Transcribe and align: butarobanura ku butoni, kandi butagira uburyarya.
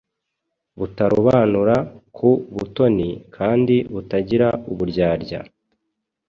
butarobanura 0.79 1.75
ku 2.15 2.29
butoni, 2.55 3.09
kandi 3.35 3.75
butagira 3.93 4.47
uburyarya. 4.71 5.39